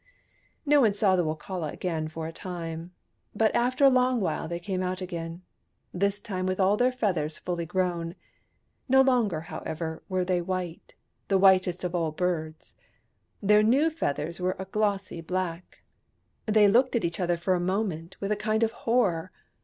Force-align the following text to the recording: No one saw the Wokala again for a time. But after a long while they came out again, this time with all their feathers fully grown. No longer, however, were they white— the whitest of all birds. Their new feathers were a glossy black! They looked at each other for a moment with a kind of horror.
No 0.65 0.81
one 0.81 0.93
saw 0.95 1.15
the 1.15 1.23
Wokala 1.23 1.71
again 1.71 2.07
for 2.07 2.25
a 2.25 2.31
time. 2.31 2.91
But 3.35 3.53
after 3.53 3.85
a 3.85 3.89
long 3.89 4.19
while 4.19 4.47
they 4.47 4.57
came 4.59 4.81
out 4.81 4.99
again, 4.99 5.43
this 5.93 6.19
time 6.19 6.47
with 6.47 6.59
all 6.59 6.75
their 6.75 6.91
feathers 6.91 7.37
fully 7.37 7.67
grown. 7.67 8.15
No 8.89 9.01
longer, 9.03 9.41
however, 9.41 10.01
were 10.09 10.25
they 10.25 10.41
white— 10.41 10.95
the 11.27 11.37
whitest 11.37 11.83
of 11.83 11.93
all 11.93 12.11
birds. 12.11 12.73
Their 13.43 13.61
new 13.61 13.91
feathers 13.91 14.39
were 14.39 14.55
a 14.57 14.65
glossy 14.65 15.21
black! 15.21 15.83
They 16.47 16.67
looked 16.67 16.95
at 16.95 17.05
each 17.05 17.19
other 17.19 17.37
for 17.37 17.53
a 17.53 17.59
moment 17.59 18.17
with 18.19 18.31
a 18.31 18.35
kind 18.35 18.63
of 18.63 18.71
horror. 18.71 19.31